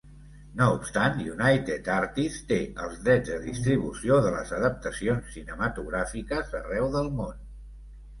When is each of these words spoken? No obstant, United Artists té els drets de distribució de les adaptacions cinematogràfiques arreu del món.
No 0.59 0.67
obstant, 0.75 1.17
United 1.33 1.89
Artists 1.95 2.47
té 2.51 2.57
els 2.85 2.95
drets 3.07 3.29
de 3.33 3.37
distribució 3.43 4.17
de 4.27 4.31
les 4.37 4.53
adaptacions 4.61 5.29
cinematogràfiques 5.35 6.57
arreu 6.61 6.89
del 6.97 7.13
món. 7.21 7.37